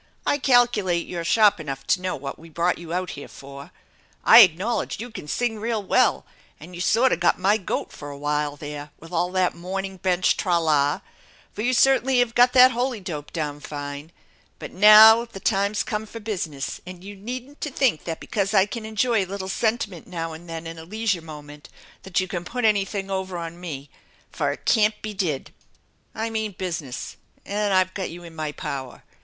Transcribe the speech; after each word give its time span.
I 0.25 0.39
calculate 0.39 1.05
you're 1.05 1.23
sharp 1.23 1.59
enough 1.59 1.85
to 1.85 2.01
know 2.01 2.15
what 2.15 2.39
we 2.39 2.49
brought 2.49 2.79
you 2.79 2.87
put 2.87 3.11
here 3.11 3.27
for? 3.27 3.69
I 4.23 4.39
acknowledge 4.39 4.99
you 4.99 5.11
can 5.11 5.27
sing 5.27 5.59
real 5.59 5.83
well, 5.83 6.25
and 6.59 6.75
you 6.75 6.81
aorta 6.81 7.15
got 7.15 7.37
my 7.37 7.57
goat 7.57 7.91
for 7.91 8.09
a 8.09 8.17
while 8.17 8.55
there 8.55 8.89
with 8.97 9.11
all 9.11 9.29
that 9.33 9.53
mourning 9.53 9.97
bench 9.97 10.37
tra 10.37 10.57
la, 10.59 11.01
for 11.53 11.61
you 11.61 11.71
certainly 11.71 12.17
have 12.17 12.33
got 12.33 12.51
that 12.53 12.71
holy 12.71 12.99
dope 12.99 13.31
down 13.31 13.59
fine; 13.59 14.11
but 14.57 14.71
now 14.71 15.23
the 15.23 15.39
time's 15.39 15.83
come 15.83 16.07
for 16.07 16.19
business, 16.19 16.81
and 16.83 17.03
you 17.03 17.15
needn't 17.15 17.61
to 17.61 17.69
think 17.69 18.03
that 18.05 18.19
because 18.19 18.55
I 18.55 18.65
can 18.65 18.85
enjoy 18.87 19.23
a 19.25 19.29
little 19.29 19.49
sentiment 19.49 20.07
now 20.07 20.33
and 20.33 20.49
ihen 20.49 20.65
in 20.65 20.79
a 20.79 20.83
leisure 20.83 21.21
moment 21.21 21.69
that 22.01 22.19
you 22.19 22.27
can 22.27 22.43
put 22.43 22.65
anything 22.65 23.11
over 23.11 23.37
on 23.37 23.59
me, 23.61 23.91
for 24.31 24.51
it 24.51 24.65
can't 24.65 24.99
be 25.03 25.13
did! 25.13 25.53
I 26.15 26.31
mean 26.31 26.53
business 26.53 27.17
and 27.45 27.71
I've 27.71 27.93
got 27.93 28.09
you 28.09 28.23
in 28.23 28.35
pay 28.35 28.51
power! 28.51 29.03